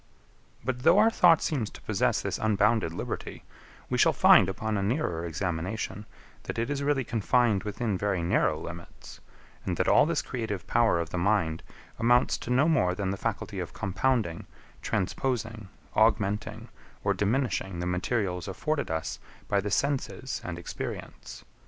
But 0.65 0.79
though 0.81 0.97
our 0.97 1.11
thought 1.11 1.43
seems 1.43 1.69
to 1.69 1.81
possess 1.83 2.23
this 2.23 2.39
unbounded 2.39 2.91
liberty, 2.91 3.43
we 3.87 3.99
shall 3.99 4.13
find, 4.13 4.49
upon 4.49 4.75
a 4.75 4.81
nearer 4.81 5.27
examination, 5.27 6.07
that 6.45 6.57
it 6.57 6.71
is 6.71 6.81
really 6.81 7.03
confined 7.03 7.61
within 7.63 7.99
very 7.99 8.23
narrow 8.23 8.59
limits, 8.59 9.19
and 9.63 9.77
that 9.77 9.87
all 9.87 10.07
this 10.07 10.23
creative 10.23 10.65
power 10.65 10.99
of 10.99 11.11
the 11.11 11.19
mind 11.19 11.61
amounts 11.99 12.39
to 12.39 12.49
no 12.49 12.67
more 12.67 12.95
than 12.95 13.11
the 13.11 13.15
faculty 13.15 13.59
of 13.59 13.73
compounding, 13.73 14.47
transposing, 14.81 15.69
augmenting, 15.93 16.69
or 17.03 17.13
diminishing 17.13 17.79
the 17.79 17.85
materials 17.85 18.47
afforded 18.47 18.89
us 18.89 19.19
by 19.47 19.61
the 19.61 19.69
senses 19.69 20.41
and 20.43 20.57
experience. 20.57 21.45